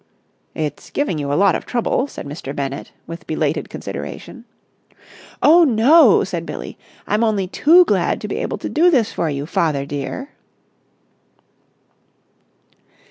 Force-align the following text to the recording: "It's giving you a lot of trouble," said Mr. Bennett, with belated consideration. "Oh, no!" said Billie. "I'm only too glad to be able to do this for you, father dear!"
"It's 0.55 0.89
giving 0.89 1.19
you 1.19 1.31
a 1.31 1.35
lot 1.37 1.53
of 1.53 1.63
trouble," 1.67 2.07
said 2.07 2.25
Mr. 2.25 2.55
Bennett, 2.55 2.91
with 3.05 3.27
belated 3.27 3.69
consideration. 3.69 4.45
"Oh, 5.43 5.63
no!" 5.63 6.23
said 6.23 6.43
Billie. 6.43 6.75
"I'm 7.05 7.23
only 7.23 7.45
too 7.45 7.85
glad 7.85 8.19
to 8.21 8.27
be 8.27 8.37
able 8.37 8.57
to 8.57 8.67
do 8.67 8.89
this 8.89 9.11
for 9.13 9.29
you, 9.29 9.45
father 9.45 9.85
dear!" 9.85 10.29